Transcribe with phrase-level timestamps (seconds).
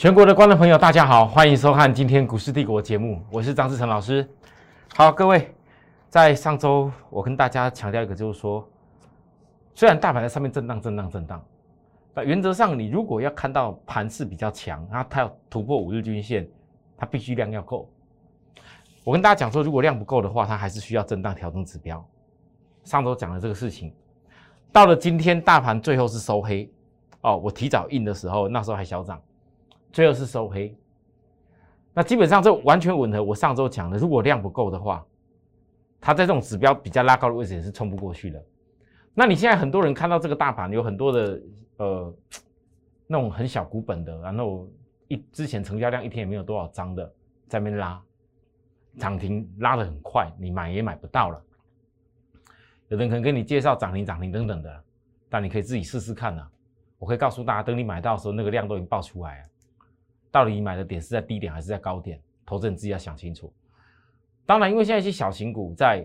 [0.00, 4.26] 全国的观众朋友，大家好，欢迎收看今天股市帝国节目，我是张志成老师。
[4.94, 5.54] 好，各位，
[6.08, 8.66] 在上周我跟大家强调一个，就是说，
[9.74, 11.44] 虽然大盘在上面震荡、震荡、震荡，
[12.14, 16.48] 那原则上你如果要看到盘势比较强，那它要突破五日均线，
[16.96, 17.86] 它必须量要够。
[19.04, 22.02] 我跟大家讲说，如果量不够的话，它还是需要震荡调整指标。
[22.84, 23.92] 上周讲了这个事情，
[24.72, 26.72] 到了今天大盘最后是收黑
[27.20, 29.20] 哦，我提早印的时候，那时候还小涨。
[29.92, 30.76] 最后是收黑，
[31.92, 33.98] 那基本上这完全吻合我上周讲的。
[33.98, 35.04] 如果量不够的话，
[36.00, 38.42] 它在这种指标比较拉高的位置也是冲不过去的。
[39.12, 41.42] 那你现在很多人看到这个大盘有很多的
[41.78, 42.14] 呃
[43.06, 44.68] 那种很小股本的，然后
[45.08, 47.04] 一之前成交量一天也没有多少张的，
[47.48, 48.02] 在那边拉
[48.96, 51.42] 涨停拉的很快，你买也买不到了。
[52.88, 54.84] 有人可能跟你介绍涨停涨停等等的，
[55.28, 56.48] 但你可以自己试试看呐。
[56.98, 59.49] 我可以告诉大家，等你买到的时候，那个量都已经爆出来了。
[60.30, 62.20] 到底你买的点是在低点还是在高点？
[62.46, 63.52] 投资人自己要想清楚。
[64.46, 66.04] 当然，因为现在一些小型股在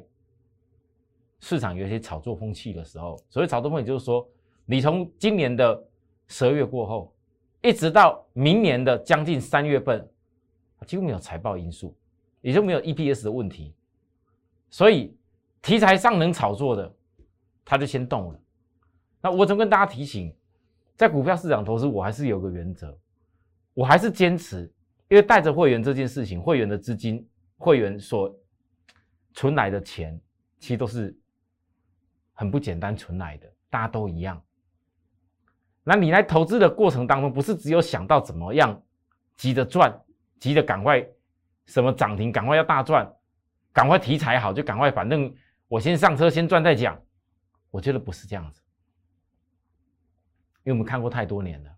[1.40, 4.28] 市场有一些炒作风气的时候，所谓炒作风气就是说，
[4.66, 5.84] 你从今年的
[6.28, 7.14] 十二月过后，
[7.62, 10.08] 一直到明年的将近三月份，
[10.86, 11.96] 几乎没有财报因素，
[12.42, 13.74] 也就没有 EPS 的问题，
[14.70, 15.16] 所以
[15.62, 16.96] 题材上能炒作的，
[17.64, 18.40] 他就先动了。
[19.22, 20.32] 那我怎么跟大家提醒，
[20.96, 22.96] 在股票市场投资，我还是有个原则。
[23.76, 24.64] 我还是坚持，
[25.10, 27.24] 因为带着会员这件事情，会员的资金、
[27.58, 28.34] 会员所
[29.34, 30.20] 存来的钱，
[30.58, 31.16] 其实都是
[32.34, 34.42] 很不简单存来的，大家都一样。
[35.84, 38.82] 那你来投资的过程当中，不是只有想到怎么样
[39.36, 39.94] 急着赚，
[40.40, 41.06] 急着赶快
[41.66, 43.14] 什么涨停，赶快要大赚，
[43.74, 45.32] 赶快题材好就赶快，反正
[45.68, 47.00] 我先上车先赚再讲。
[47.72, 48.62] 我觉得不是这样子，
[50.64, 51.75] 因为我们看过太多年了。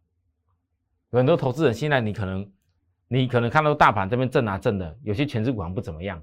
[1.12, 2.51] 有很多投资人现在，你可能，
[3.07, 6.22] 你可能看到大盘这边震啊震的，有些全值股行不怎么样。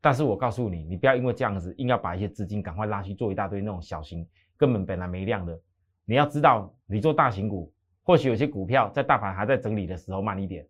[0.00, 4.24] 但是我告诉你，你不要因为这样子，硬要把一些资金赶快拉去做一大堆那种小型，
[4.56, 5.60] 根本本来没量的。
[6.04, 7.72] 你要知道，你做大型股，
[8.04, 10.64] 或许有些股票在大盘还在整理的时候慢一点，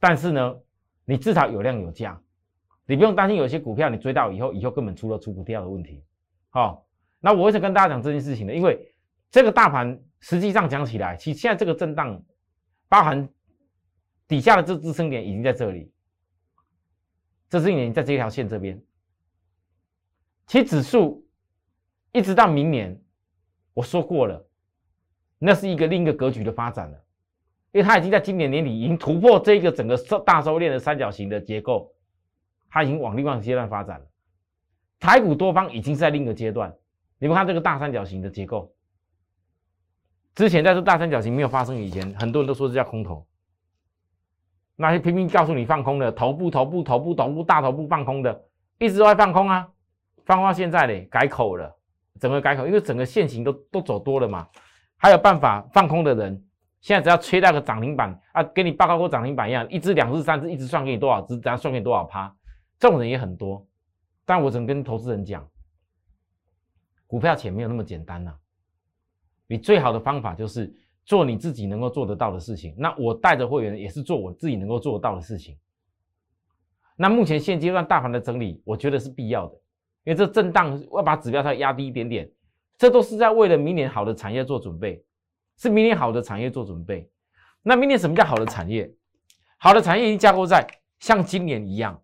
[0.00, 0.56] 但是呢，
[1.04, 2.18] 你至少有量有价，
[2.86, 6.02] 你不用担心有些股票你追到以后，以后根本出了出不掉的问题。
[6.48, 6.86] 好，
[7.20, 8.54] 那我为什么跟大家讲这件事情呢？
[8.54, 8.90] 因为
[9.30, 12.18] 这个大盘实际上讲起来，其实现在这个震荡。
[12.88, 13.28] 包含
[14.26, 15.92] 底下的这支撑点已经在这里，
[17.48, 18.82] 这支撑点在这条线这边。
[20.46, 21.26] 其实指数
[22.12, 22.98] 一直到明年，
[23.74, 24.48] 我说过了，
[25.38, 27.04] 那是一个另一个格局的发展了，
[27.72, 31.94] 因为它已经在今年年底已经突破这个整个大收敛的三角形的结构，
[32.70, 34.06] 它已经往另外一个阶段发展了。
[34.98, 36.74] 台股多方已经在另一个阶段，
[37.18, 38.74] 你们看这个大三角形的结构。
[40.38, 43.26] 之前在这大三角形没有发生以前，很多人都说这叫空头。
[44.76, 48.44] 那些拼命告诉你放空的头部、头部、头部、头部、大头部放空的，
[48.78, 49.68] 一直都在放空啊，
[50.26, 51.76] 放空到现在嘞，改口了，
[52.20, 54.46] 整个改口，因为整个线型都都走多了嘛。
[54.96, 56.40] 还有办法放空的人，
[56.80, 62.32] 现在只要吹到个涨停板啊，给你报告过涨停板一样，一只、两只、三只，一直算给你多少只，等下算给你多少趴，
[62.78, 63.66] 这种人也很多。
[64.24, 65.44] 但我只能跟投资人讲，
[67.08, 68.32] 股票钱没有那么简单呐。
[69.48, 70.72] 你最好的方法就是
[71.04, 72.74] 做你自己能够做得到的事情。
[72.78, 75.58] 那我带着会员也是做我自己能够做得到的事情。
[76.96, 79.54] 那目前现阶段大盘的整理，我觉得是必要的，
[80.04, 82.30] 因为这震荡要把指标它压低一点点，
[82.76, 85.02] 这都是在为了明年好的产业做准备，
[85.56, 87.10] 是明年好的产业做准备。
[87.62, 88.92] 那明年什么叫好的产业？
[89.56, 90.66] 好的产业已经架构在
[90.98, 92.02] 像今年一样，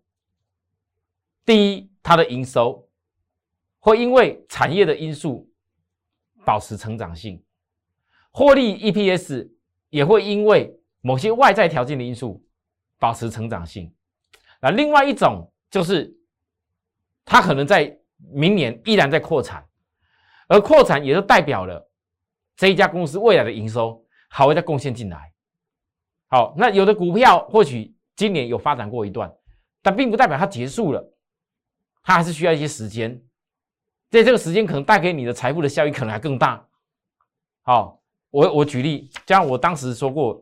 [1.45, 2.89] 第一，它的营收
[3.79, 5.47] 会因为产业的因素。
[6.45, 7.43] 保持成长性，
[8.31, 9.49] 获利 EPS
[9.89, 12.45] 也会因为某些外在条件的因素
[12.99, 13.93] 保持成长性。
[14.61, 16.15] 那另外一种就是，
[17.25, 17.97] 它可能在
[18.31, 19.67] 明年依然在扩产，
[20.47, 21.89] 而扩产也就代表了
[22.55, 25.33] 这一家公司未来的营收还会再贡献进来。
[26.27, 29.31] 好，那有的股票或许今年有发展过一段，
[29.81, 31.13] 但并不代表它结束了，
[32.03, 33.21] 它还是需要一些时间。
[34.15, 36.65] 在这个时间可能带给你的财富的效益可能还更大。
[37.63, 40.41] 好，我我举例，像我当时说过，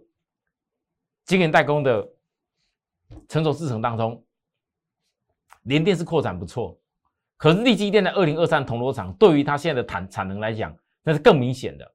[1.26, 2.08] 晶圆代工的
[3.28, 4.24] 成熟制程当中，
[5.64, 6.80] 联电是扩展不错，
[7.38, 11.94] 可是立基电的二零二三铜锣厂对于它现在的产产能来讲，那是更明显的。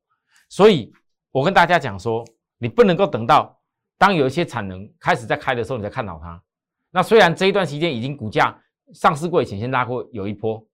[0.48, 0.92] 所以
[1.30, 2.24] 我跟大家讲说，
[2.58, 3.56] 你不能够等到
[3.96, 6.42] 当有一些产能开始在开的时候，你再看到它。
[6.90, 8.60] 那虽然这一段时间已经股价
[8.94, 10.67] 上市过以前先拉过有一波。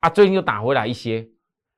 [0.00, 1.28] 啊，最近又打回来一些，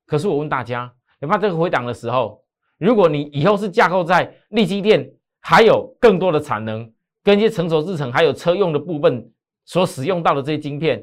[0.06, 2.44] 可是我问大家，你怕这个回档的时候，
[2.78, 9.32] 如果你以后是架构在利基电还有更多的产能，跟一些成熟制程，还有车用的部分
[9.64, 11.02] 所使用到的这些晶片，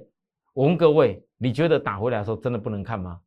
[0.53, 3.19] 我问各位，你觉得打回来的时候真的不能看吗？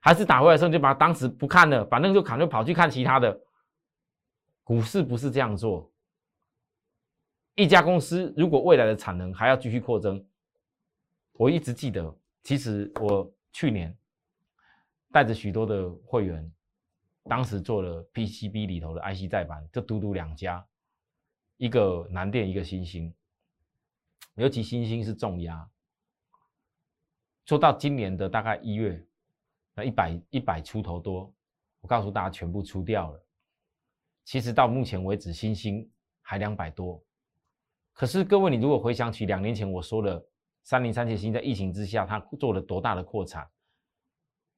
[0.00, 3.40] 还是打回来的时候就把当时不看了，反正就砍就跑去看其他的？
[4.64, 5.90] 股市不是这样做。
[7.54, 10.24] 一家公司如果未来的产能还要继续扩增，
[11.34, 13.96] 我一直记得，其实我去年
[15.10, 16.52] 带着许多的会员。
[17.26, 20.66] 当时做了 PCB 里头的 IC 再版，就独独两家，
[21.56, 23.14] 一个南电，一个新星，
[24.34, 25.70] 尤其新星是重压。
[27.46, 29.06] 做到今年的大概一月，
[29.72, 31.32] 那一百一百出头多，
[31.80, 33.24] 我告诉大家全部出掉了。
[34.24, 35.88] 其实到目前为止，新星
[36.22, 37.00] 还两百多。
[37.92, 40.26] 可是各位，你如果回想起两年前我说的
[40.62, 43.48] 三零三七新，在疫情之下，它做了多大的扩产？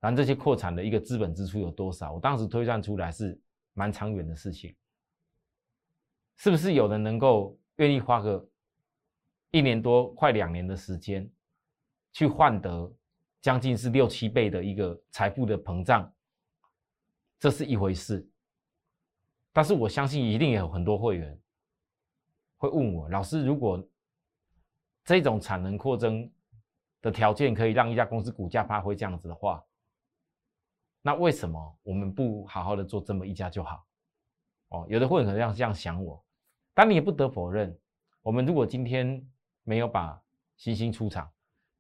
[0.00, 2.12] 然后这些扩产的一个资本支出有多少？
[2.12, 3.40] 我当时推算出来是
[3.72, 4.76] 蛮长远的事情，
[6.36, 8.46] 是不是有人能够愿意花个
[9.50, 11.30] 一年多、快两年的时间，
[12.12, 12.92] 去换得
[13.40, 16.12] 将近是六七倍的一个财富的膨胀？
[17.38, 18.28] 这是一回事。
[19.54, 21.40] 但是我相信一定有很多会员
[22.58, 23.82] 会问我：老师，如果
[25.04, 26.30] 这种产能扩增
[27.02, 29.62] 的条件可以让一家公司股价发挥这样子的话？
[31.02, 33.86] 那为什么我们不好好的做这么一家就好？
[34.68, 36.24] 哦，有的会可能这样想我，
[36.72, 37.78] 但你也不得否认，
[38.22, 39.22] 我们如果今天
[39.62, 40.18] 没有把
[40.56, 41.30] 新兴出场，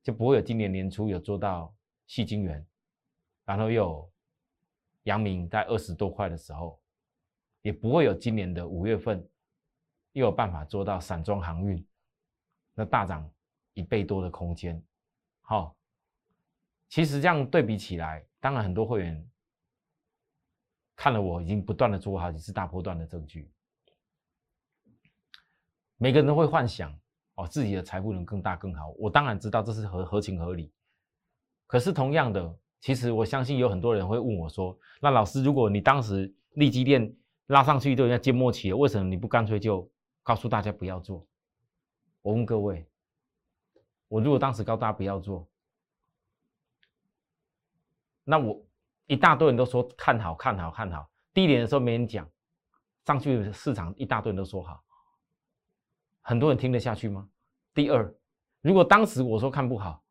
[0.02, 1.74] 就不会有今年年初有做到
[2.06, 2.64] 细晶圆，
[3.46, 4.12] 然后又
[5.04, 6.78] 阳明在二十多块的时候，
[7.62, 9.26] 也不会有今年的五月份
[10.12, 11.84] 又有办法做到散装航运，
[12.74, 13.28] 那大涨
[13.72, 14.82] 一倍多的空间。
[15.42, 15.76] 好，
[16.88, 18.26] 其实这样对比起来。
[18.40, 19.30] 当然，很多会员
[20.94, 23.50] 看了我已经不断的做好几次大波段的证据，
[25.96, 26.94] 每个人都会幻想
[27.36, 28.90] 哦，自己的财富能更大更好。
[28.98, 30.72] 我当然知道这是合合情合理。
[31.66, 37.12] 可是同样的，其实我相信有很多人会问我说：“那老师，如果你当时利基店
[37.46, 39.90] 拉上去都人家缄默期了，为什么你不干脆就
[40.22, 41.26] 告诉大家不要做？”
[42.24, 42.88] 我问各位，
[44.08, 45.46] 我如果当时告诉大家不要做？
[48.24, 48.64] 那我
[49.06, 52.26] 一大堆人都说看好看好看好，低点的时候没人讲，
[53.04, 54.82] 上去市场一大堆人都说好，
[56.22, 57.28] 很多人听得下去吗？
[57.74, 58.10] 第二，
[58.62, 60.02] 如果当时我说看不好，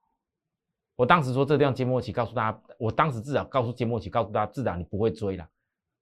[0.96, 5.50] 我当时说这地方缄默期，告诉大家，我当时至少告诉缄默期，告诉大家，至少你不会追了。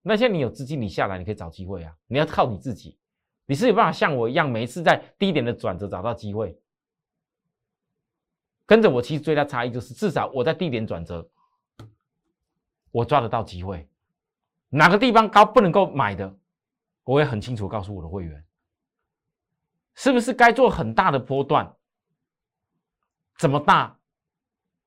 [0.01, 2.99] 那现在你有资金，你下来你可以找机会啊，你要靠你自己，
[3.51, 6.57] 你是有办法像我一样，每一次在低点的转折找到机会，
[8.65, 11.29] 跟着我其实最大差异就是至少我在低点转折。
[12.91, 13.89] 我抓得到机会，
[14.69, 16.33] 哪个地方高不能够买的，
[17.03, 18.41] 我也很清楚告诉我的会员，
[19.95, 21.75] 是不是该做很大的波段？
[23.37, 23.99] 怎么大？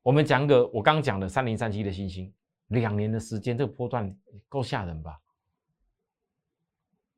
[0.00, 2.32] 我们讲个我刚刚讲的三零三七的星星，
[2.68, 4.16] 两年的时间，这个波段
[4.48, 5.20] 够吓人吧？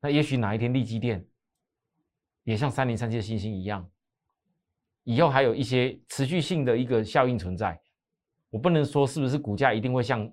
[0.01, 1.25] 那也许哪一天利基店
[2.47, 3.85] 也像三零三七的星星一样，
[5.03, 7.77] 以后还有一些持续性的一个效应存在。
[8.49, 10.31] 我不能说是不是股价一定会像。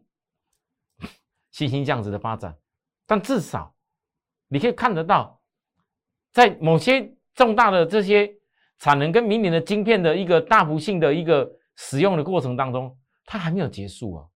[1.50, 2.56] 新星这样子的发展，
[3.04, 3.74] 但至少
[4.46, 5.40] 你可以看得到，
[6.30, 8.32] 在某些重大的这些
[8.78, 14.26] 产能跟明年的晶片的一个大幅性的一个使用的过程当中，它还没有结束啊。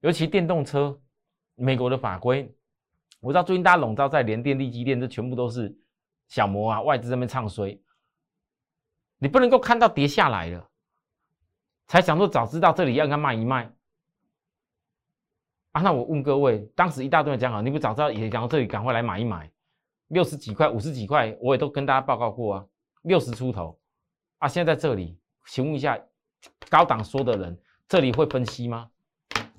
[0.00, 1.00] 尤其电动车，
[1.54, 2.52] 美国的法规，
[3.20, 5.76] 我知道最近大家笼罩在联电、力机电，这全部都是
[6.28, 7.80] 小摩啊，外资这边唱衰，
[9.18, 10.68] 你不能够看到跌下来了，
[11.86, 13.72] 才想说早知道这里要应该卖一卖。
[15.72, 19.50] 啊，那我问各位，当时一大堆人讲好，你不早知道也讲到这里，赶快来买一买，
[20.08, 22.66] 六十几块、五十几块，我也都跟大家报告过啊，
[23.02, 23.78] 六十出头
[24.38, 25.98] 啊，现在在这里，请问一下，
[26.70, 28.90] 高档说的人，这里会分析吗？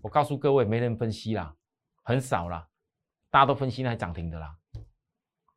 [0.01, 1.55] 我告诉各位，没人分析啦，
[2.01, 2.67] 很少啦，
[3.29, 4.56] 大家都分析那涨停的啦，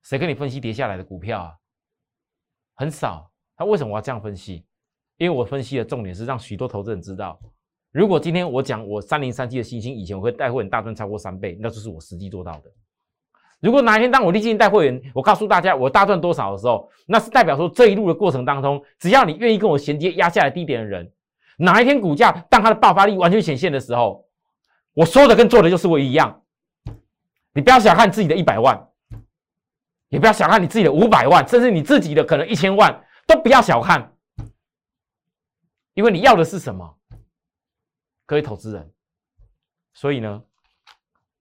[0.02, 1.52] 谁跟你分析跌下来的股票啊？
[2.74, 4.64] 很少，他为什么我要这样分析？
[5.18, 7.38] 因为我分析的重点是让许多投资人知道。
[7.92, 12.70] 如果今天我讲我三零三七的信心，以前我会带会员大赚超过三倍，那就是我实际做到的。
[13.60, 21.12] 如果哪一天当我立即带会员，我告诉大家我大赚多少的时候，那是代表说这一路的过程当中，只要你愿意跟我衔接压下来低点的人，
[21.58, 24.24] 哪一天股价当它的爆发力完全显现的时候，
[24.94, 26.42] 我说的跟做的就是我一样。
[27.52, 28.88] 你不要小看自己的一百万，
[30.10, 34.16] 也不要小看你自己的五百万，甚至你自己的可能一千万，都不要小看，
[35.94, 36.98] 因为你要的是什么？
[38.26, 38.92] 各位投资人，
[39.94, 40.44] 所以呢，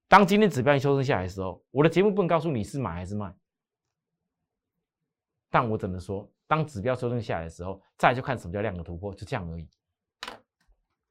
[0.08, 3.32] 当今天指标一修正下来的时候，我的节目不能告诉你是买还是卖，
[5.50, 9.68] 但我只能说，当指标修正下来的时候，再就看什么叫量的突破，就这样而已。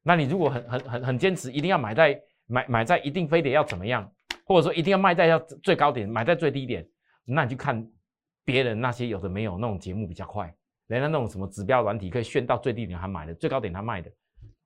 [0.02, 4.10] 那你如果很很很很坚持，一定要买在买买在一定非得要怎么样，
[4.46, 6.88] 或者说一定要卖在要最高点，买在最低点，
[7.30, 7.88] 那你就看
[8.44, 10.54] 别人那些有的没有那种节目比较快，
[10.88, 14.12] 人家那种什么指标软体可以炫到最低点还买的，最高点他卖的，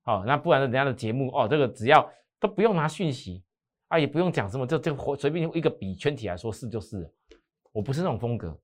[0.01, 3.43] 好，那不然人家的节目哦，这个只要都不用拿讯息
[3.89, 7.12] 啊，也不用讲什么，就就随便用一个笔圈起来说是就是，
[7.72, 8.58] 我不是那种风格。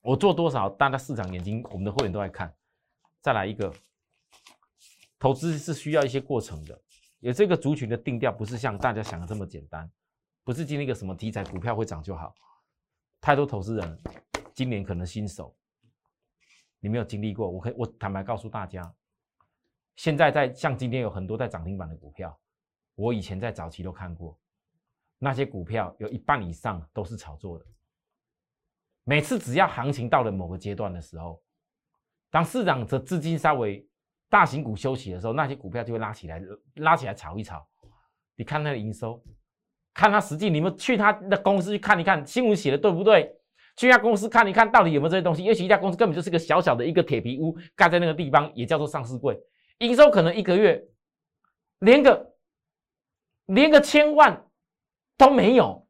[0.00, 2.52] 我做多少，大家市场眼睛，我们的会员都在看。
[3.20, 3.72] 再来一个，
[5.16, 6.76] 投资是需要一些过程的，
[7.20, 9.88] 有这个族群的定调，不是像大家想的这么简单，
[10.42, 12.34] 不是今天一个什么题材股票会涨就好。
[13.22, 13.98] 太多投资人
[14.52, 15.56] 今年可能新手，
[16.80, 18.82] 你没有经历过，我可以我坦白告诉大家，
[19.94, 22.36] 现在在像今天有很多在涨停板的股票，
[22.96, 24.36] 我以前在早期都看过，
[25.18, 27.64] 那些股票有一半以上都是炒作的。
[29.04, 31.40] 每次只要行情到了某个阶段的时候，
[32.28, 33.88] 当市场的资金稍微
[34.28, 36.42] 大型股休息的时候，那些股票就会拉起来，
[36.74, 37.64] 拉起来炒一炒。
[38.34, 39.22] 你看它的营收，
[39.94, 43.36] 看他实际，你们去他的公司去看一看，新闻写的对不对？
[43.76, 45.42] 去一家公司看一看到底有没有这些东西。
[45.42, 49.38] 也许一家公司根本就是个小小的一个铁皮屋，盖在那个地方，也叫做上市柜，
[49.78, 50.82] 营收可能一个月
[51.78, 52.34] 连个
[53.46, 54.46] 连个千万
[55.16, 55.86] 都没有。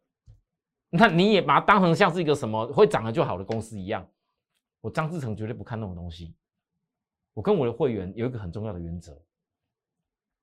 [0.90, 4.06] 那你也把它当成像是一个什么会涨了就好的公司一样，
[4.80, 6.34] 我张志成绝对不看那种东西。
[7.34, 9.18] 我跟我的会员有一个很重要的原则：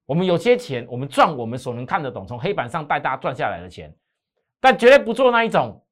[0.10, 3.96] 我们有些钱，我们赚我们所能看得懂，从黑板上带大家赚下来的钱，
[4.60, 5.86] 但绝对不做那一种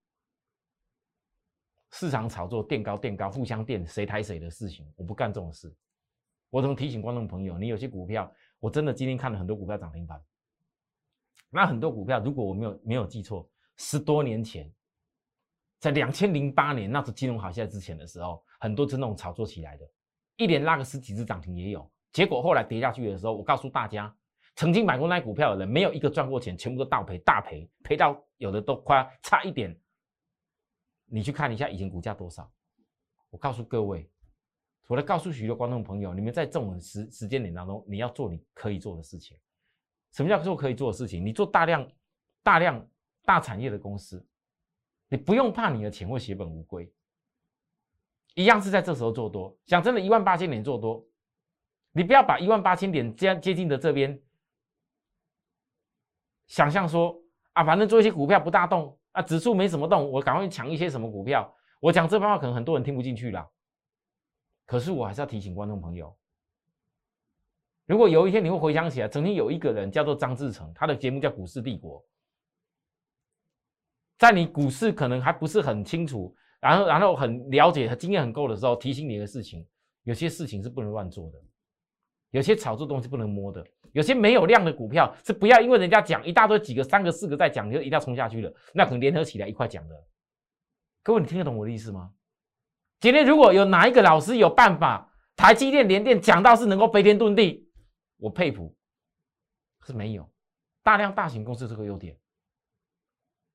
[1.92, 4.92] 市场炒作、垫高、垫高、互相垫谁抬谁的事情。
[4.96, 5.72] 我不干这种事。
[6.50, 7.60] 我怎么提醒观众朋友？
[7.60, 10.20] 你有些股票，我真的今天看了很多股票涨停板，
[11.52, 13.48] 那很多股票，如果我没有没有记错。
[13.76, 14.74] 十多年前，
[15.78, 19.88] 在两千零八年那次金融海啸之前的时候，很多是那种炒作起来的，
[20.38, 21.88] 一连拉个十几只涨停也有。
[22.12, 24.16] 结果后来跌下去的时候，我告诉大家，
[24.56, 29.80] 曾经买过那股票的人，没有一个赚过钱，全部都倒赔，大赔，赔到有的都快差一点。
[31.06, 32.52] 你去看一下以前股价多少。
[33.30, 34.10] 我告诉各位，
[34.88, 39.38] 我来告诉许多观众朋友，你们在这种时时间点当中，你要做你可以做的事情。
[40.12, 41.26] 什么叫做可以做的事情？
[41.26, 41.88] 你做大量
[42.44, 42.88] 大量。
[43.26, 44.26] 大产业的公司，
[45.10, 46.90] 你不用怕你的钱会血本无归，
[48.36, 49.54] 一样是在这时候做多。
[49.66, 51.06] 讲真的，一万八千点做多，
[51.98, 54.22] 你不要把一万八千点接接近的这边，
[56.46, 57.20] 想象说
[57.54, 61.52] 啊，反正做一些股票不大动啊，指数没什么动，我赶快抢一些什么股票。
[61.80, 63.50] 我讲这番话可能很多人听不进去了，
[64.68, 66.16] 可是我还是要提醒观众朋友，
[67.88, 72.00] 如果有一天你会回想起来，曾经有一个人叫做张志成，他的节目叫《股市帝国》。
[74.20, 79.68] 在你股市可能还不是很清楚，然后然后很了解、经验很够的时候，提醒你的事情，
[80.04, 81.42] 有些事情是不能乱做的，
[82.32, 89.96] 有些炒作东西不能摸的，有些没有量的股票是不要因为人家讲一大堆几个、三个、四个在讲，就一定要冲下去了，那可能联合起来一块讲的。
[91.04, 92.12] 各位，你听得懂我的意思吗？
[93.00, 97.70] 今天如果有哪一个老师有办法，台积电、联电讲到是能够飞天遁地，
[98.18, 98.76] 我佩服，
[99.86, 100.30] 是没有
[100.84, 102.18] 大量大型公司这个优点。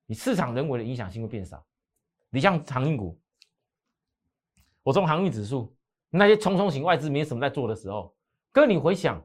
[0.07, 1.64] 你市场人为的影响性会变少。
[2.31, 3.21] 你像航运股，
[4.83, 5.76] 我从航运指数
[6.09, 8.17] 那些冲冲型外资没什么在做的时候，
[8.53, 9.21] 哥，你回想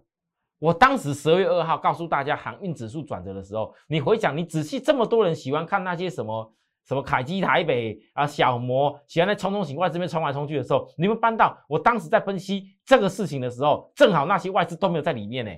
[0.58, 6.54] 我当时十二月二号告诉大家航运指数转折的时候，你回想，你仔细这么多人喜欢看那些什么
[6.86, 15.52] 什么凯基台北啊小摩，喜欢在冲冲型外资边冲来冲去的时候，你们搬到我当时在分析这个事情的时候，正好那些外资都没有在里面呢。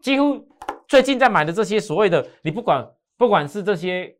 [0.00, 0.46] 几乎
[0.86, 4.16] 最近在买的这些所谓的，你不管不管是这些。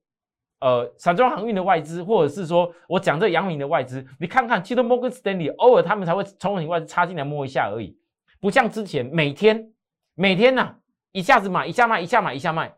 [0.61, 7.95] 呃，散装航运的外资，或者是说我讲这阳明的外资，你看看，其实摩根斯丹利偶尔他们才会冲进外资插进来摸一下而已，
[8.45, 9.73] 不像之前每天
[10.13, 10.79] 每天呐
[11.13, 12.77] 一下子买一下卖一下买一下卖。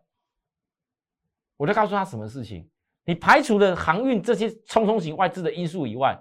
[1.57, 2.71] 我就告诉他什么事情，
[3.03, 6.17] 你排除了航运这些冲冲型外资的因素以外，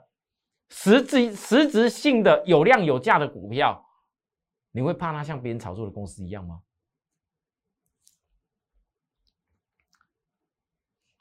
[0.69, 3.87] 实质实质性的有量有价的股票，
[4.71, 6.63] 你会怕它像别人炒作的公司一样吗？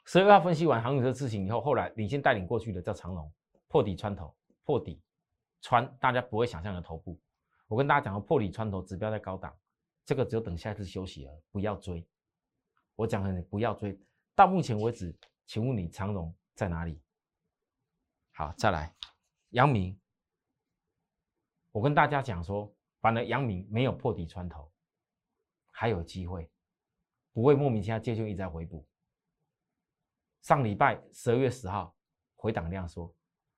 [0.05, 3.31] 十二号分析完航运的事情以后，后来领先带领过去的叫长龙
[3.67, 4.99] 破底穿头，破底
[5.61, 7.19] 穿大家不会想象的头部。
[7.67, 9.55] 我跟大家讲破底穿头指标在高档，
[10.05, 12.07] 这个只有等下次休息了，不要追。
[12.95, 13.99] 我讲了不要追。
[14.35, 17.01] 到目前为止，请问你长龙在哪里？
[18.33, 18.93] 好，再来
[19.49, 19.99] 阳明。
[21.71, 24.71] 我跟大家讲说，反正阳明没有破底穿头，
[25.71, 26.49] 还有机会，
[27.33, 28.85] 不会莫名其妙借券一直在回补。
[30.41, 31.95] 上礼拜十二月十号
[32.35, 33.13] 回档量说，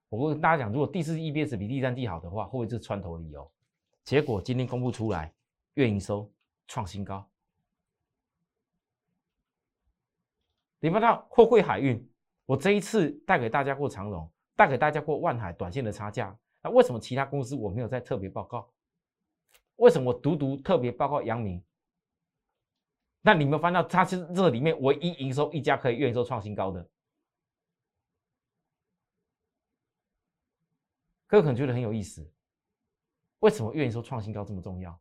[0.09, 3.51] 我跟大家讲，如果第四季 EBS 比第三季好的话，会不会是穿头理由？
[4.07, 5.33] 结果今天公布出来，
[5.73, 6.33] 月营收
[6.65, 7.29] 创新高。
[10.79, 12.09] 你看到货柜海运，
[12.45, 16.39] 我这一次带给大家过长荣，带给大家过万海短线的差价。
[16.61, 18.71] 那为什么其他公司我没有在特别报告？
[19.75, 21.61] 为什么我独独特别报告阳明？
[23.19, 26.89] 那你们翻到它是这里面唯一营收一家可以月营收创新高的，
[31.27, 32.25] 各位可能觉得很有意思。
[33.39, 34.99] 为什么月营收创新高这么重要？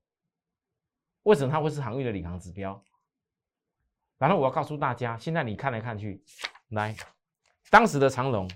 [1.23, 2.83] 为什么它会是航运的领航指标？
[4.19, 6.23] 然后我要告诉大家，现在你看来看去，
[6.69, 6.97] 来，
[7.71, 8.49] 当时的长龙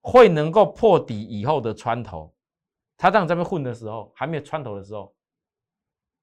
[0.00, 2.34] 会能够破底以后的穿头，
[2.96, 5.14] 它当在那边混的时候，还没有穿头的时候，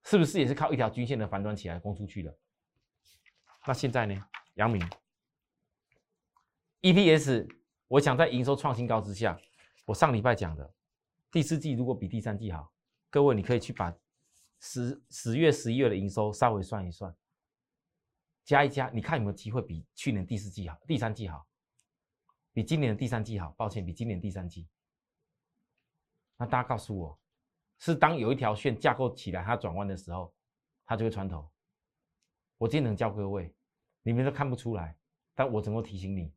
[0.04, 2.38] 是不是也是靠一条均线的反转起来攻出去的？
[3.66, 4.24] 那现在呢？
[4.56, 4.82] 杨明
[6.82, 7.48] EPS，
[7.88, 9.40] 我想在营收创新高之下，
[9.86, 10.74] 我上礼拜讲的
[11.38, 12.74] 第四季如果比第三季好，
[13.12, 13.96] 各位你可以去把
[14.60, 17.15] 十十月、十一月的营收稍微算一算。
[18.44, 21.46] 加一加，你看有没有机会比去年第四季好，第三季好，
[22.53, 23.51] 比今年的第三季好？
[23.51, 24.67] 抱歉，比今年第三季。
[26.38, 27.20] 那大家告诉我，
[27.77, 30.34] 是当有一条线架构起来，它转弯的时候，
[30.88, 31.48] 它就会穿头。
[32.58, 33.53] 我今天能教各位，
[34.01, 34.98] 你们都看不出来，
[35.36, 36.34] 但我能够提醒你，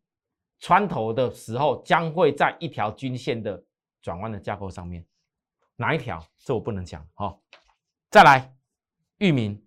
[0.58, 3.64] 穿头的时候将会在一条均线的
[4.00, 5.06] 转弯的架构上面。
[5.76, 6.22] 哪一条？
[6.38, 7.08] 这我不能讲。
[7.14, 7.42] 好，
[8.10, 8.54] 再来，
[9.18, 9.66] 域名。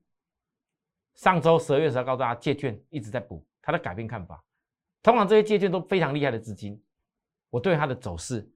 [1.15, 4.43] 上周十二月十号告诉大家，借券一直在补，他在改变看法。
[5.01, 6.83] 通常这些借券都非常厉害的资金，
[7.49, 8.49] 我对它的走势，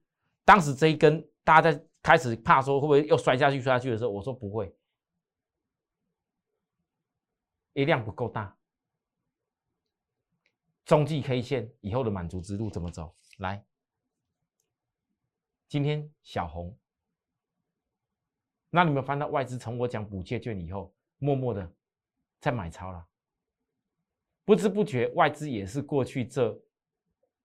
[0.44, 4.74] 当时这一根大家在开始怕说会不会又摔下去摔下去的时候，我说不会，
[7.74, 8.56] 一量不够大。
[10.84, 13.14] 中继 K 线以后的满足之路怎么走？
[13.38, 13.62] 来，
[15.68, 16.76] 今天小红，
[18.70, 21.72] 那你们翻到外资从我讲补借券以后，默默的。
[22.40, 23.04] 在买超了，
[24.44, 26.56] 不知不觉外资也是过去这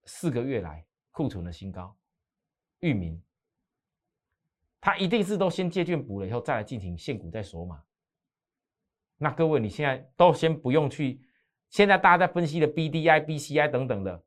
[0.04, 1.98] 四个月来库存的新高。
[2.78, 3.20] 域名，
[4.80, 7.82] 他一定是都先借券补了以后再来进行限股再锁码。
[9.16, 11.20] 那各位你现在都先不用去，
[11.70, 14.24] 现在大家在分析的 BDI、BCI 等等的，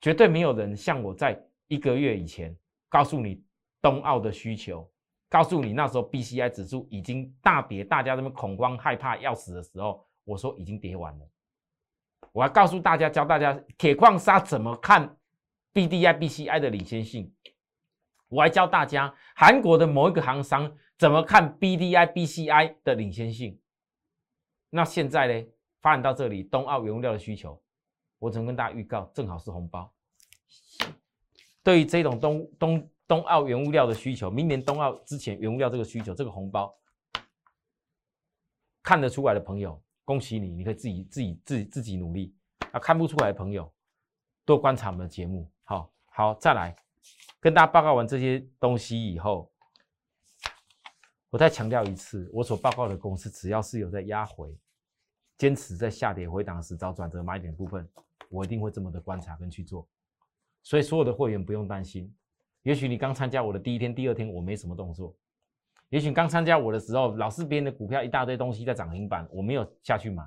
[0.00, 2.56] 绝对没有人像我在一个月以前
[2.92, 3.42] 告诉你
[3.80, 4.86] 冬奥的需求。
[5.30, 11.26] 告诉你，那时候 B C I 指数已经大跌，大家这么恐慌害怕要死的时候，我说已经跌完了。
[12.32, 15.16] 我还告诉大家，教大家铁矿砂怎么看
[15.72, 17.34] B D I B C I 的领先性。
[18.28, 23.58] 我还教大家韩国的某一个行商怎么看 B D I B C I 的领先性。
[24.68, 25.48] 那现在呢，
[25.80, 27.58] 发展到这里，冬奥原物料的需求，
[28.18, 29.90] 我只能跟大家预告，正好是红包。
[31.62, 32.88] 对于这种冬冬。
[33.08, 36.74] 冬奥原物料的需求，明年冬奥之前原物料这个需求，这个红包
[38.82, 42.34] 看得出来的朋友，恭喜你，你可以自己自己自己自己努力。
[42.70, 43.70] 啊，看不出来的朋友，
[44.46, 45.50] 多观察我们的节目。
[45.64, 46.74] 好，好，再来
[47.38, 49.52] 跟大家报告完这些东西以后，
[51.28, 54.56] 我再强调一次，我所报告的公司，只要是有在压回、
[55.36, 57.86] 坚持在下跌回档时找转折买点部分，
[58.30, 59.86] 我一定会这么的观察跟去做。
[60.62, 62.12] 所以所有的会员不用担心。
[62.62, 65.16] 也许你刚参加我的第一天、第二天，我没什么动作。
[65.88, 70.24] 也许刚参加我的时候，老是别人的股票一大堆东西在涨停板，我没有下去买。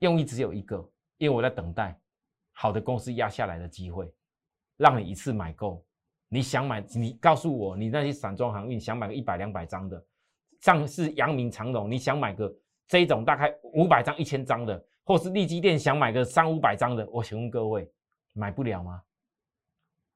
[0.00, 0.76] 用意只有一个，
[1.18, 1.98] 因为我在等待
[2.52, 4.12] 好的公司压下来的机会，
[4.76, 5.84] 让你一次买够。
[6.28, 10.04] 你想买，你告诉我，你那些散装航运想买个一百两百张的，
[10.60, 12.54] 像是阳明长荣，你想买个
[12.86, 17.90] 这种大概五百张、一千张的，或是利基店想买个三五百张的，我请问各位，
[18.32, 19.02] 买不了吗？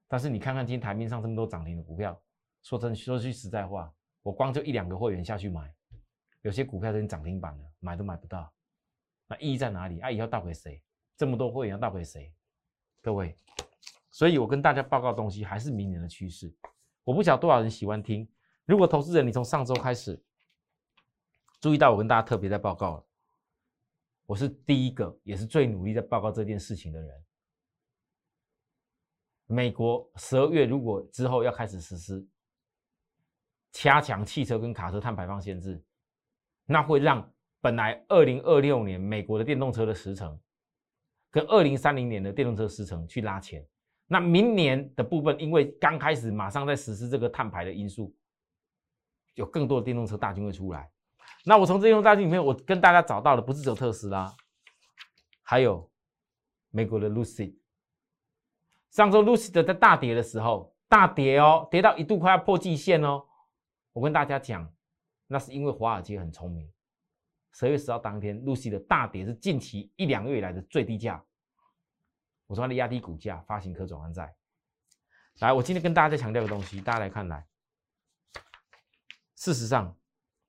[0.06, 2.20] 但是你看看今天台面上这么多涨停的股票，
[2.62, 5.74] 说真说句实在话，我光就一两个会员下去买，
[6.42, 8.52] 有些股票都涨停板了，买都买不到，
[9.26, 9.98] 那意义在哪里？
[10.00, 10.80] 啊，以后倒给谁？
[11.16, 12.32] 这么多会员要倒给谁？
[13.02, 13.34] 各位，
[14.10, 16.54] 所以我跟大家报告东西还是明年的趋势。
[17.02, 18.28] 我不晓得多少人喜欢听。
[18.64, 20.22] 如果投资人你从上周开始
[21.60, 23.04] 注意到我跟大家特别在报告，
[24.26, 27.24] 我是第一个也是最努力在报告这件事情的人。
[29.46, 32.26] 美国十二月如果之后要开始实施
[33.72, 35.82] 加强汽车跟卡车碳排放限制，
[36.64, 37.30] 那会让
[37.60, 40.40] 本来二零二六年美国的电动车的时程
[41.30, 43.66] 跟二零三零年的电动车时程去拉前。
[44.06, 48.14] 那明年的部分，因为刚开始马上在实施这个碳排的因素，
[49.34, 50.90] 有更多的电动车大军会出来。
[51.44, 54.34] 那我从这些大军里面，我跟大家找到的不是只有特斯拉，
[55.42, 55.90] 还有
[56.70, 57.56] 美国的 Lucid。
[58.94, 63.26] 上周 Lucid 在大跌的时候，大跌哦，跌到一度快要破季线哦。
[63.92, 64.72] 我跟大家讲，
[65.26, 66.72] 那是因为华尔街很聪明。
[67.54, 71.20] 十月十号当天，Lucid 大跌是近期一两个月以来的最低价。
[72.46, 74.32] 我说它的压低股价，发行可转换债。
[75.40, 77.44] 来，我今天跟大家再强调个东西，大家来看来。
[79.34, 79.98] 事实上，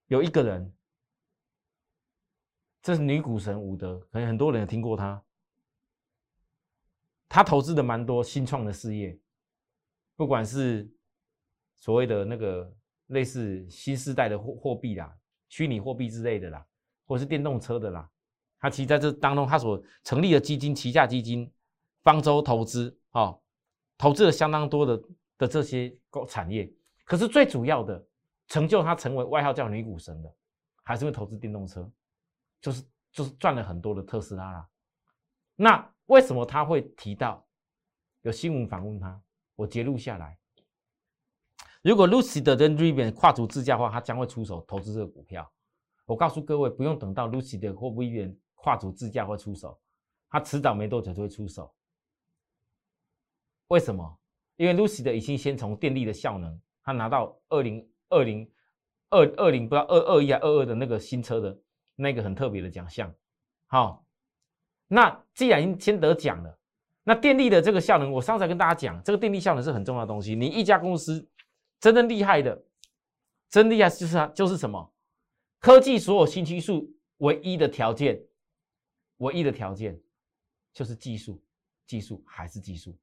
[0.05, 0.71] 有一个人，
[2.83, 5.24] 这是女股神伍德，可能很多人有听过她。
[7.35, 9.19] 他投资的蛮多新创的事业，
[10.15, 10.89] 不管是
[11.75, 12.73] 所谓的那个
[13.07, 15.13] 类似新时代的货货币啦、
[15.49, 16.65] 虚拟货币之类的啦，
[17.05, 18.09] 或是电动车的啦，
[18.57, 21.51] 他其实在这当中，他所成立的基金、旗下基金、
[22.03, 23.37] 方舟投资，哦，
[23.97, 25.03] 投资了相当多的
[25.39, 25.93] 的这些
[26.29, 26.73] 产业。
[27.03, 28.01] 可是最主要的
[28.47, 30.33] 成就他成为外号叫女股神的，
[30.83, 31.91] 还是会投资电动车，
[32.61, 34.69] 就是就是赚了很多的特斯拉啦。
[35.57, 37.45] 那为什么他会提到
[38.21, 39.21] 有新闻访问他？
[39.55, 40.37] 我截录下来。
[41.81, 45.51] 如果 Lucy 的跟 Rivian 跨足自驾的话，他将会出手投资这个股票。
[46.05, 49.79] 我告诉各位，不用等到 Lucy 的或 Rivian 跨足自驾会出手，
[50.29, 51.73] 他迟早没多久就会出手。
[53.67, 54.19] 为什么？
[54.57, 58.51] 因为 Lucy 的已经先从电力的效能，他拿到二零二零
[59.09, 61.59] 二二零不知道二二一还二二的那个新车的
[61.95, 63.13] 那个很特别的奖项，
[63.65, 64.04] 好。
[64.87, 66.59] 那既然先得奖了，
[67.03, 70.35] 那电力的这个效能，我上次跟大家讲，这个电力效能是很重要的东西。
[70.35, 71.27] 你一家公司
[71.79, 72.63] 真正厉害的，
[73.49, 74.93] 真厉害就是就是什么？
[75.59, 78.23] 科技所有新技术唯一的条件，
[79.17, 79.99] 唯一的条件
[80.71, 81.43] 就是技术，
[81.87, 82.95] 技术还是技术。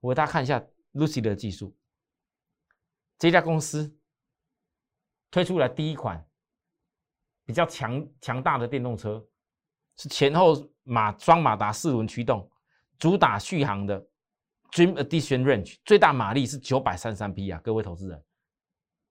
[0.00, 0.64] 我给大家看一下
[0.94, 1.76] Lucy 的技术，
[3.18, 3.94] 这家公司
[5.30, 6.26] 推出来第一款
[7.44, 9.22] 比较强强大的电动车，
[9.98, 10.66] 是前后。
[10.88, 12.50] 马双马达四轮驱动，
[12.98, 14.00] 主打续航的
[14.70, 17.60] Dream Edition Range，最大马力是九百三十三匹啊！
[17.62, 18.24] 各位投资人，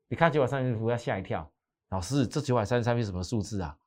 [0.07, 1.53] 你看九百三十三匹要吓一跳。
[1.89, 3.77] 老师，这九百三十三匹什么数字啊？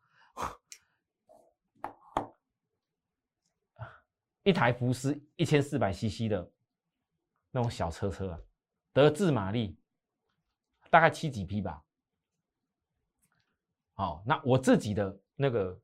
[4.44, 6.48] 一台福斯一千四百 CC 的
[7.50, 8.38] 那种小车车啊，
[8.92, 9.76] 德智马力
[10.90, 11.82] 大概七几匹吧。
[13.94, 15.76] 好，那我自己的那个。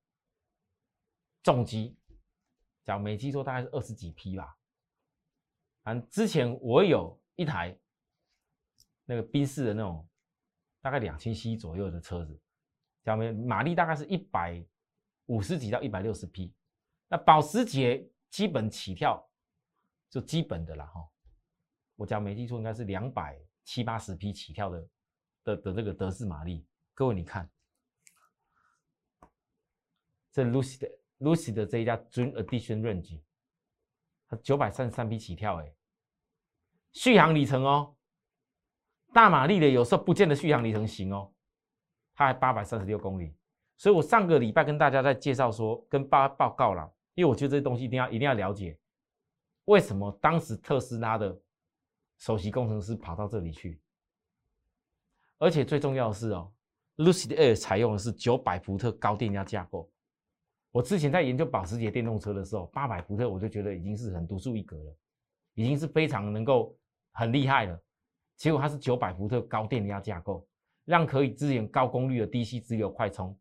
[1.47, 1.97] 重机，
[2.83, 4.59] 讲每机说大概是二十几匹吧。
[5.85, 7.79] 反正之前我有一台
[9.05, 10.05] 那个宾士的那种，
[10.81, 12.37] 大概两千 c 左右的车子，
[13.05, 14.61] 讲没马力大概是一百
[15.27, 16.53] 五十几到一百六十匹。
[17.07, 19.25] 那保时捷基本起跳
[20.11, 21.09] 就基本的了哈。
[21.95, 24.89] 我讲没记错，应该是两百七八十匹起跳的
[25.45, 26.67] 的的这个德式马力。
[26.93, 27.49] 各位你看，
[30.33, 30.91] 这 Lucy 的。
[31.19, 33.21] Lucy 的这一家 Dream Edition Range，
[34.29, 35.73] 它九百三十三匹起跳，哎，
[36.93, 37.97] 续航里程哦，
[39.15, 41.33] 大马力的有时候不见得续航里程行哦，
[42.15, 43.35] 它还八百三十六公里。
[43.79, 48.79] 所以我上个礼拜跟大家在介绍说，跟报报告了，因为我觉得这些东西一定要一定要了解，
[49.67, 51.39] 为什么当时特斯拉的
[52.19, 53.81] 首席工程师跑到这里去，
[55.39, 56.53] 而且最重要的是哦
[56.97, 59.91] ，Lucy 的 Air 采用的是九百伏特高电压架构。
[60.77, 64.97] 我之前在研究保时捷电动车的时候，八百伏特我就觉得已经是很独树一格了，
[65.55, 66.77] 已经是非常能够
[67.12, 67.83] 很厉害了。
[68.37, 70.47] 结果它是九百伏特高电压架构，
[70.85, 73.35] 让可以支援高功率的 DC 直流快充，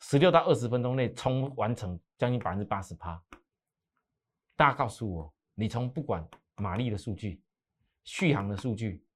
[0.00, 3.22] 十六到二十分钟内充完成将近百分之八十趴。
[4.56, 7.40] 大家告诉我，你从不管马力的数据、
[8.02, 9.06] 续航的数据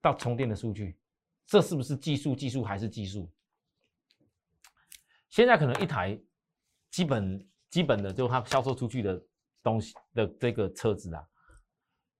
[0.00, 0.96] 到充电的数据，
[1.44, 2.36] 这是不是技术？
[2.36, 3.28] 技术还是技术？
[5.28, 6.16] 现在可能一台。
[6.96, 9.22] 基本基本的，就它销售出去的
[9.62, 11.28] 东西的这个车子啊，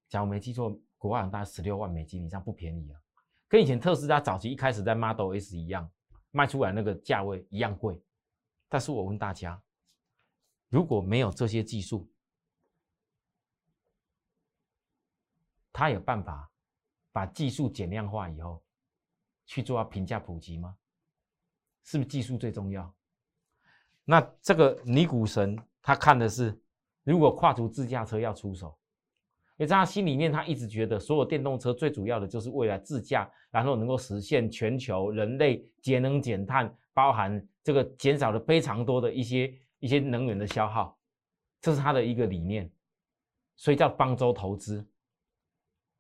[0.07, 3.01] 假如没记错，国外大概十六万美金以上，不便宜啊，
[3.49, 5.91] 跟以前特斯拉早期一开始在 Model S 一样
[6.31, 7.99] 卖出来那个价位一样贵。
[8.69, 9.59] 但是我问大家，
[10.69, 12.07] 如果没有这些技术，
[15.73, 16.51] 他有办法
[17.13, 18.63] 把技术减量化以后
[19.47, 20.77] 去做到平价普及吗？
[21.83, 22.95] 是不是技术最重要？
[24.09, 26.57] 那这个尼古神他看的是，
[27.03, 28.69] 如果跨足自驾车要出手，
[29.57, 40.97] 因为在他心里面，他一直觉得所有电动车最主要的就是未来自驾，然后能够实现全球人类节能减碳，包含这个减少了非常多的一些一些能源的消耗，
[41.61, 42.71] 这是他的一个理念，
[43.57, 44.87] 所以叫方舟投资。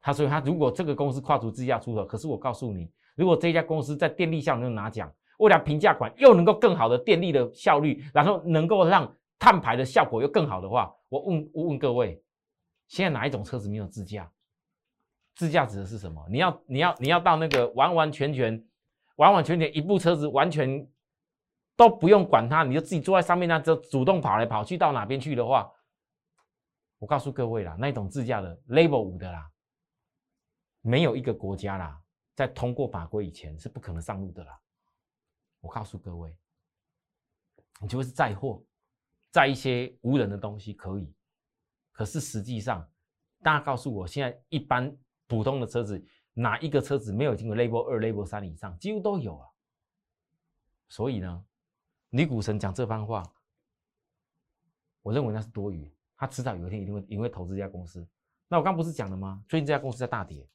[0.01, 5.13] 他所以他如果这个公司跨足自驾出手，可是我告诉你，如果这家公司在电力效能拿奖。
[5.39, 12.23] 为了平价款又能够更好的电力的效率，然后能够让碳排的效果又更好的话，我问我问各位，
[12.89, 14.31] 现在哪一种车子没有自驾？
[15.35, 16.27] 自驾指的是什么？
[16.31, 18.65] 你要你要你要到那个完完全全、
[19.17, 20.89] 完完全全一部车子完全
[21.77, 25.71] 都不用管它，你就自己坐在上面，那就主动跑来跑去到哪边去的话，
[26.99, 29.47] 我告诉各位啦，那种自驾的 Level 五的啦，
[30.81, 32.01] 没有一个国家啦，
[32.35, 34.59] 在通过法规以前是不可能上路的啦。
[35.67, 36.35] 我告诉各位，
[37.81, 38.65] 你就是载货，
[39.33, 41.13] 载一些无人的东西可以。
[41.91, 42.89] 可是实际上，
[43.43, 46.01] 大家告诉我，现在一般普通的车子，
[46.35, 49.49] 哪一个车子没有经过 Level 二、Level 三以上，几乎都有啊。
[50.89, 51.45] 所以呢，
[52.11, 53.25] 女股神讲这番话，
[55.03, 55.93] 我认为那是多余。
[56.17, 58.07] 他迟早有一天一定会，因为投资这家公司。
[58.47, 59.45] 那我刚不是讲了吗？
[59.49, 60.49] 最近这家公司在大跌。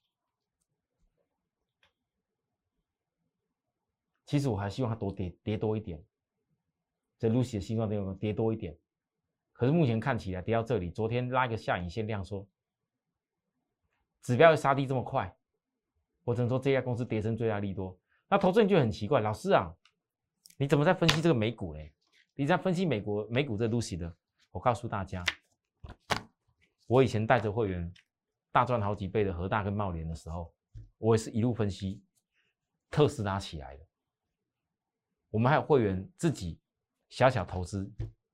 [4.32, 6.02] 其实我还希望它多跌，跌多一点。
[7.20, 8.74] 这 Lucy 的希望能跌多一点。
[9.52, 12.48] 可是目前看起来跌到这里，昨天拉一个下影线量缩，
[14.22, 15.36] 指标杀低这么快，
[16.24, 18.00] 我只能说这家公司跌成最大利多。
[18.30, 19.76] 那投资人就很奇怪，老师啊，
[20.56, 21.94] 你怎么在分析这个美股嘞？
[22.34, 24.16] 你在分析美国美股这 Lucy 的？
[24.52, 25.26] 我告诉大家，
[26.88, 27.94] 我以前带着会员
[28.50, 30.54] 大赚好几倍的和大跟茂联的时候，
[31.00, 32.02] 我也是一路分析
[32.90, 33.86] 特斯拉起来的。
[35.32, 36.60] 我们还有会员自己
[37.10, 37.92] 小小投资。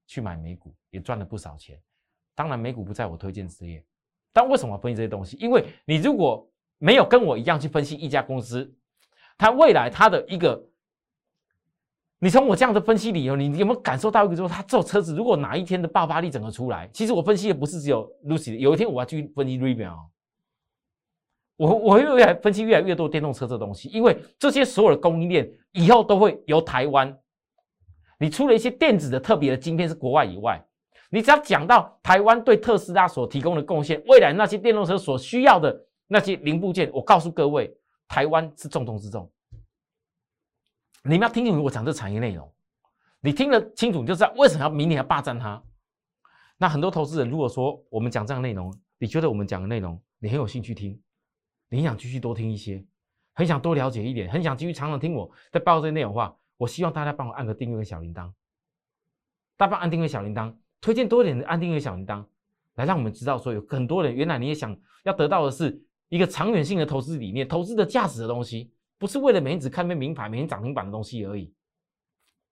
[0.10, 1.78] 去买美股也赚了不少钱，
[2.34, 3.86] 当然美股不在我推荐之列。
[4.32, 5.36] 但为什么分析这些东西？
[5.36, 8.74] 因为你如果没有跟我一样去分析一家公司，
[9.38, 10.66] 它未来它的一个，
[12.20, 19.94] 你从我这样的分析理由，你有没有感受到一个说，它这车子如果哪一天的爆发力整个出来，其实我分析的不是只有 Lucy，有一天我要去分析 Rivian，
[21.58, 27.16] 我我会越来分析越来越多电动车这东西，因为这些所有的供应链以后都会由台湾。
[28.20, 30.64] 你出了一些电子的特别的晶片是国外以外，
[31.10, 37.76] 你只要讲到台湾对特斯拉所提供的贡献，未来那些电动车所需要的那些零部件，我告诉各位，
[38.08, 39.30] 台湾是重中之重。
[41.04, 42.52] 你们要听清楚我讲这产业内容，
[43.22, 45.62] 你听得清楚，你就知道为什么要明年要霸占它。
[46.58, 51.00] 那很多投资人如果说我们讲这样内容，你觉得我们讲的内容你很有兴趣听，
[51.70, 52.84] 你想继续多听一些，
[53.34, 56.36] 很想多了解一点，很想继续常常听我在报这些内容话。
[56.58, 58.32] 我希望大家帮我按个订阅跟小铃铛，
[59.56, 62.26] 大家按订阅小铃铛，推荐多点的按订阅小铃铛，
[62.76, 71.54] 来让我们知道说有很多人原来你也想要得到的是一个长远性的投资理念，投资的价值的东西，不是为了每天只看那名牌、每天涨停板的东西而已。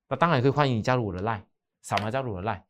[0.08, 1.42] 那当然也可以欢迎你加入我的 Line，
[1.82, 2.62] 扫描加入我的 Line，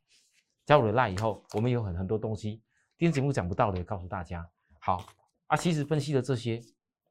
[0.65, 2.61] 加入我的 Line 以后，我们有很很多东西，
[2.97, 4.47] 今天节目讲不到的也，告诉大家。
[4.79, 5.05] 好
[5.47, 6.61] 啊，其实分析的这些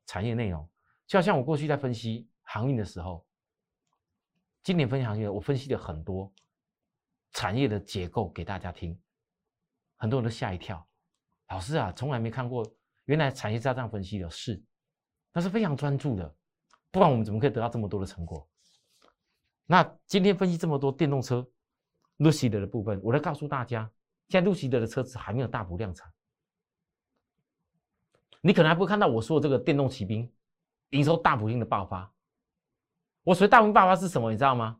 [0.06, 0.68] 产业内容，
[1.06, 3.24] 就好像我过去在分析航运的时候。
[4.62, 6.32] 今年分享行业，我分析了很多
[7.32, 8.98] 产业的结构给大家听，
[9.96, 10.88] 很多人都吓一跳。
[11.48, 12.66] 老师啊，从来没看过，
[13.04, 14.64] 原来产业是要这样分析的，是，
[15.34, 16.34] 那是非常专注的，
[16.90, 18.48] 不然我们怎么可以得到这么多的成果？
[19.66, 21.46] 那今天分析这么多电动车
[22.16, 23.92] ，Lucid 的部分，我来告诉大家，
[24.28, 26.10] 现在 Lucid 的车子还没有大幅量产，
[28.46, 30.30] 你可能还不看到我说的这个电动骑兵
[30.90, 32.12] 营收大幅性的爆发。
[33.22, 34.30] 我所谓大幅爆发是什么？
[34.30, 34.76] 你知道吗？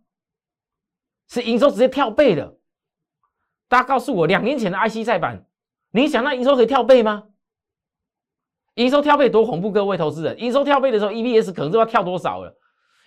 [1.29, 2.59] 是营收直接跳倍的。
[3.66, 5.46] 大家告诉我，两年前的 IC 再版，
[5.92, 7.29] 你想那营收可以跳倍吗？
[8.74, 9.72] 营收跳倍多恐怖！
[9.72, 12.55] 各位投资人，营收跳倍的时候，EPS 可能就要跳多少了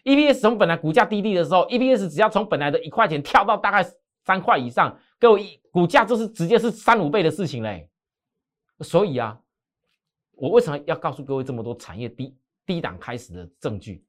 [0.06, 3.88] ？EPS 从本来股价低低的时候，EPS 只要从本来的一块钱跳到大概
[4.26, 7.88] 三块以上，各位股价就是直接是三五倍的事情嘞。
[8.80, 9.40] 所以啊，
[10.38, 14.06] 我为什么要告诉各位这么多产业低低档开始的证据？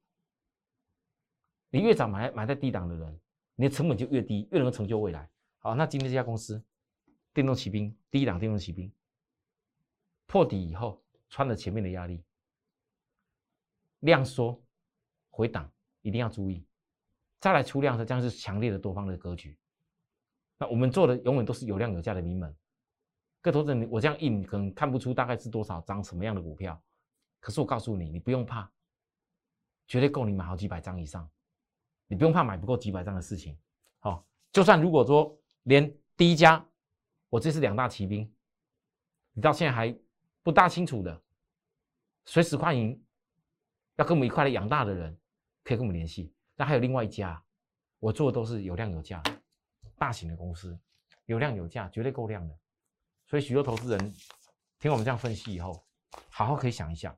[1.70, 3.20] 你越早买买在低档的人，
[3.54, 5.28] 你的成本就越低，越能够成就未来。
[5.58, 6.62] 好，那今天这家公司，
[7.32, 8.92] 电动骑兵，低档电动骑兵
[10.26, 12.22] 破底以后，穿了前面的压力，
[14.00, 14.62] 量缩
[15.30, 15.70] 回档，
[16.02, 16.62] 一定要注意。
[17.40, 19.56] 再来出量，它将是强烈的多方的格局。
[20.58, 22.54] 那我们做的永远都是有量有价的名门。
[23.40, 26.80] 各投资人，我这样印可能看不出大概是多少张什么样的股票，
[27.40, 28.70] 可是我告诉你，你不用怕，
[29.86, 31.28] 绝对够你买好几百张以上。
[32.10, 33.54] 你不用怕买不够几百张的事情，
[33.98, 36.66] 好，就算如果说连第一家，
[37.28, 38.32] 我这是两大骑兵，
[39.34, 39.94] 你到现在还
[40.42, 41.22] 不大清楚的，
[42.24, 42.98] 随时欢迎
[43.96, 45.14] 要跟我们一块来养大的人，
[45.64, 46.32] 可以跟我们联系。
[46.56, 47.44] 那还有另外一家，
[47.98, 49.22] 我做的都是有量有价，
[49.98, 50.78] 大型的公司，
[51.26, 52.58] 有量有价，绝对够量的。
[53.28, 54.14] 所以许多投资人
[54.78, 55.86] 听我们这样分析以后，
[56.30, 57.16] 好好可以想一想，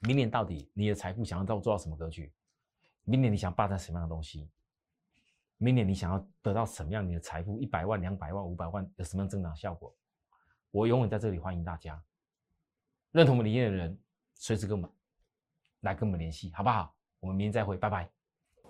[0.00, 2.32] 明年到底你的财富想要到做到什么格局？
[3.04, 4.50] 明年你想霸占什么样的东西？
[5.58, 7.60] 明年你想要得到什么样你的财富？
[7.60, 9.94] 一百万、两百万、五百万有什么样增长效果？
[10.70, 12.02] 我永远在这里欢迎大家。
[13.10, 14.00] 认同我们理念的人，
[14.34, 14.90] 随时跟我们
[15.80, 16.96] 来跟我们联系，好不好？
[17.20, 18.17] 我们明天再会，拜拜。